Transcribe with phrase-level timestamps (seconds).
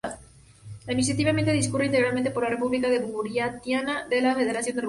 [0.87, 4.79] Administrativamente, discurre íntegramente por la república de Buriatia de la Federación de Rusia.